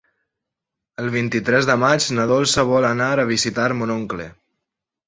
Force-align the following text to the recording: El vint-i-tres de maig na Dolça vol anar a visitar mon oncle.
El 1.03 1.11
vint-i-tres 1.17 1.69
de 1.71 1.77
maig 1.83 2.09
na 2.17 2.27
Dolça 2.35 2.67
vol 2.73 2.91
anar 2.91 3.13
a 3.27 3.31
visitar 3.35 3.71
mon 3.83 3.97
oncle. 4.01 4.29